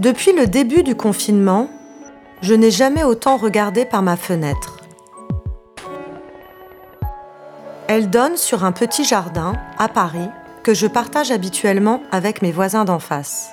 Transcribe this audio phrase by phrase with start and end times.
[0.00, 1.68] Depuis le début du confinement,
[2.40, 4.78] je n'ai jamais autant regardé par ma fenêtre.
[7.86, 10.30] Elle donne sur un petit jardin à Paris
[10.62, 13.50] que je partage habituellement avec mes voisins d'en face.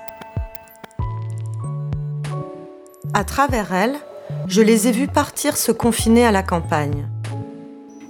[3.14, 3.98] À travers elle,
[4.48, 7.10] je les ai vus partir se confiner à la campagne.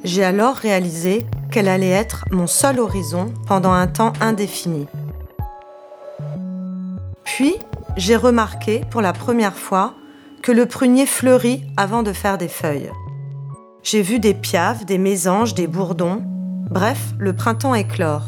[0.03, 4.85] J'ai alors réalisé qu'elle allait être mon seul horizon pendant un temps indéfini.
[7.23, 7.55] Puis,
[7.97, 9.95] j'ai remarqué pour la première fois
[10.43, 12.91] que le prunier fleurit avant de faire des feuilles.
[13.83, 16.21] J'ai vu des piaves, des mésanges, des bourdons,
[16.69, 18.23] bref, le printemps éclore.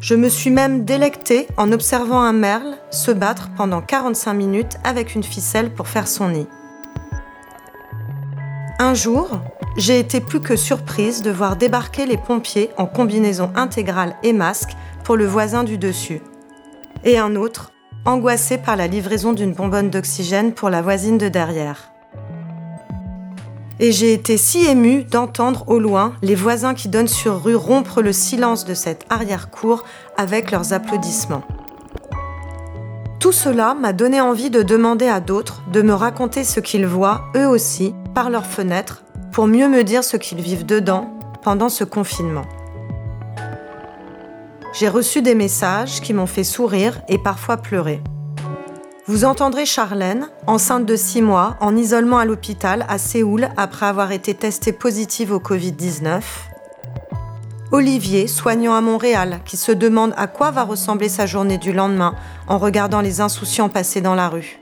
[0.00, 5.14] Je me suis même délectée en observant un merle se battre pendant 45 minutes avec
[5.14, 6.46] une ficelle pour faire son nid.
[8.78, 9.28] Un jour,
[9.76, 14.70] j'ai été plus que surprise de voir débarquer les pompiers en combinaison intégrale et masque
[15.04, 16.22] pour le voisin du dessus.
[17.04, 17.72] Et un autre,
[18.04, 21.92] angoissé par la livraison d'une bonbonne d'oxygène pour la voisine de derrière.
[23.78, 28.02] Et j'ai été si émue d'entendre au loin les voisins qui donnent sur rue rompre
[28.02, 29.84] le silence de cette arrière-cour
[30.18, 31.44] avec leurs applaudissements.
[33.20, 37.24] Tout cela m'a donné envie de demander à d'autres de me raconter ce qu'ils voient,
[37.36, 41.84] eux aussi, par leurs fenêtres, pour mieux me dire ce qu'ils vivent dedans pendant ce
[41.84, 42.44] confinement.
[44.72, 48.00] J'ai reçu des messages qui m'ont fait sourire et parfois pleurer.
[49.06, 54.12] Vous entendrez Charlène, enceinte de 6 mois, en isolement à l'hôpital à Séoul après avoir
[54.12, 56.20] été testée positive au Covid-19.
[57.72, 62.14] Olivier, soignant à Montréal, qui se demande à quoi va ressembler sa journée du lendemain
[62.46, 64.60] en regardant les insouciants passer dans la rue.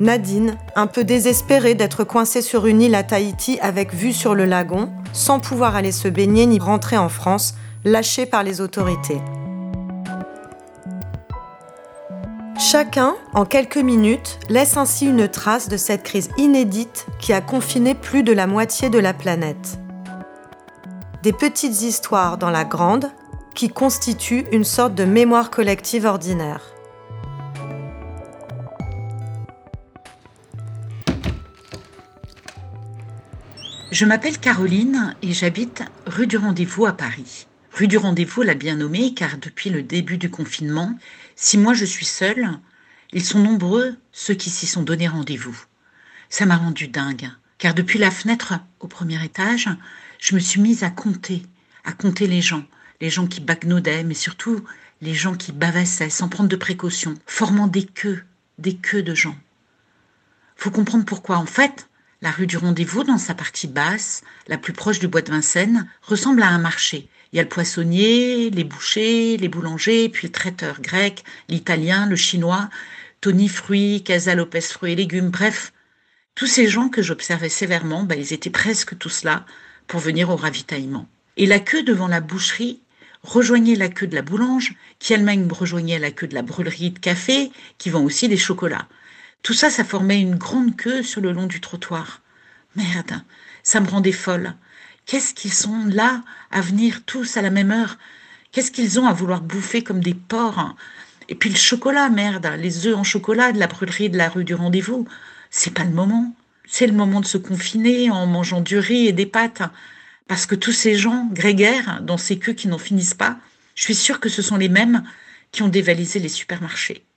[0.00, 4.46] Nadine, un peu désespérée d'être coincée sur une île à Tahiti avec vue sur le
[4.46, 9.20] lagon, sans pouvoir aller se baigner ni rentrer en France, lâchée par les autorités.
[12.58, 17.94] Chacun, en quelques minutes, laisse ainsi une trace de cette crise inédite qui a confiné
[17.94, 19.78] plus de la moitié de la planète.
[21.22, 23.10] Des petites histoires dans la grande
[23.54, 26.60] qui constituent une sorte de mémoire collective ordinaire.
[33.90, 37.47] Je m'appelle Caroline et j'habite rue du Rendez-vous à Paris.
[37.78, 40.98] Rue du Rendez-vous l'a bien nommée car depuis le début du confinement,
[41.36, 42.58] si moi je suis seule,
[43.12, 45.56] ils sont nombreux ceux qui s'y sont donné rendez-vous.
[46.28, 49.68] Ça m'a rendu dingue, car depuis la fenêtre au premier étage,
[50.18, 51.44] je me suis mise à compter,
[51.84, 52.64] à compter les gens,
[53.00, 54.64] les gens qui bagnaudaient, mais surtout
[55.00, 58.24] les gens qui bavassaient sans prendre de précautions, formant des queues,
[58.58, 59.38] des queues de gens.
[60.56, 61.36] Faut comprendre pourquoi.
[61.36, 61.88] En fait,
[62.22, 65.88] la rue du Rendez-vous, dans sa partie basse, la plus proche du bois de Vincennes,
[66.02, 67.08] ressemble à un marché.
[67.32, 72.16] Il y a le poissonnier, les bouchers, les boulangers, puis le traiteur grec, l'italien, le
[72.16, 72.70] chinois,
[73.20, 75.72] Tony Fruits, Casa Lopez Fruits et Légumes, bref.
[76.34, 79.44] Tous ces gens que j'observais sévèrement, ben, ils étaient presque tous là
[79.88, 81.08] pour venir au ravitaillement.
[81.36, 82.80] Et la queue devant la boucherie
[83.22, 86.98] rejoignait la queue de la boulange, qui elle-même rejoignait la queue de la brûlerie de
[86.98, 88.88] café, qui vend aussi des chocolats.
[89.42, 92.22] Tout ça, ça formait une grande queue sur le long du trottoir.
[92.76, 93.22] Merde,
[93.62, 94.54] ça me rendait folle.
[95.08, 97.96] Qu'est-ce qu'ils sont là à venir tous à la même heure?
[98.52, 100.76] Qu'est-ce qu'ils ont à vouloir bouffer comme des porcs?
[101.30, 104.44] Et puis le chocolat, merde, les œufs en chocolat de la brûlerie de la rue
[104.44, 105.08] du rendez-vous.
[105.48, 106.36] C'est pas le moment.
[106.66, 109.62] C'est le moment de se confiner en mangeant du riz et des pâtes.
[110.26, 113.38] Parce que tous ces gens grégaires dans ces queues qui n'en finissent pas,
[113.76, 115.04] je suis sûre que ce sont les mêmes
[115.52, 117.07] qui ont dévalisé les supermarchés.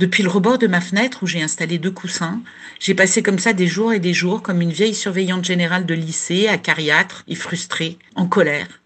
[0.00, 2.40] Depuis le rebord de ma fenêtre où j'ai installé deux coussins,
[2.78, 5.92] j'ai passé comme ça des jours et des jours comme une vieille surveillante générale de
[5.92, 8.80] lycée, acariâtre et frustrée, en colère.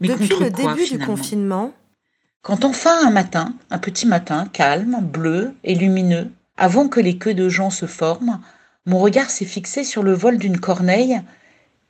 [0.00, 1.74] Mais Depuis le début du confinement?
[2.40, 7.34] Quand enfin un matin, un petit matin, calme, bleu et lumineux, avant que les queues
[7.34, 8.40] de gens se forment,
[8.86, 11.20] mon regard s'est fixé sur le vol d'une corneille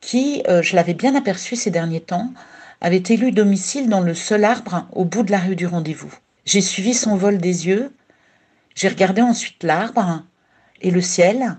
[0.00, 2.33] qui, euh, je l'avais bien aperçu ces derniers temps,
[2.80, 6.12] avait élu domicile dans le seul arbre au bout de la rue du rendez-vous.
[6.45, 7.92] J'ai suivi son vol des yeux,
[8.77, 10.23] j'ai regardé ensuite l'arbre
[10.81, 11.57] et le ciel,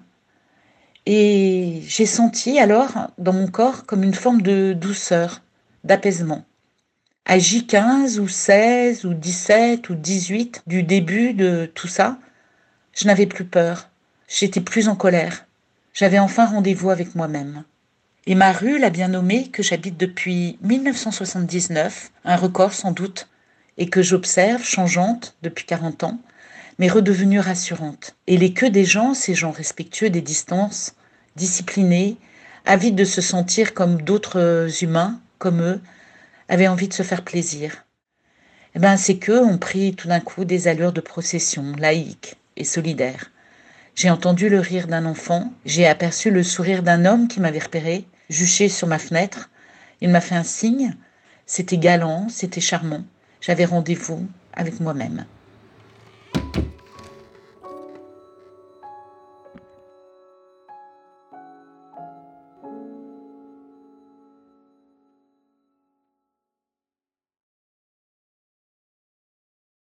[1.05, 5.41] et j'ai senti alors dans mon corps comme une forme de douceur,
[5.83, 6.45] d'apaisement.
[7.25, 12.17] À J15 ou 16 ou 17 ou 18 du début de tout ça,
[12.93, 13.89] je n'avais plus peur,
[14.27, 15.45] j'étais plus en colère.
[15.93, 17.63] J'avais enfin rendez-vous avec moi-même.
[18.27, 23.27] Et ma rue, la bien nommée, que j'habite depuis 1979, un record sans doute,
[23.77, 26.19] et que j'observe changeante depuis 40 ans,
[26.79, 28.15] mais redevenue rassurante.
[28.27, 30.95] Et les queues des gens, ces gens respectueux des distances,
[31.35, 32.17] disciplinés,
[32.65, 35.81] avides de se sentir comme d'autres humains, comme eux,
[36.49, 37.85] avaient envie de se faire plaisir.
[38.75, 42.63] eh ben, c'est qu'eux ont pris tout d'un coup des allures de procession, laïque et
[42.63, 43.31] solidaire.
[43.95, 48.05] J'ai entendu le rire d'un enfant, j'ai aperçu le sourire d'un homme qui m'avait repéré,
[48.29, 49.49] juché sur ma fenêtre.
[50.01, 50.95] Il m'a fait un signe.
[51.47, 53.03] C'était galant, c'était charmant.
[53.41, 55.25] J'avais rendez-vous avec moi-même.